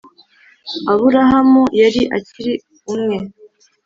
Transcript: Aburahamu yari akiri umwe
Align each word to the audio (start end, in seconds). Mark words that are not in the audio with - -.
Aburahamu 0.91 1.63
yari 1.81 2.01
akiri 2.17 2.53
umwe 2.93 3.17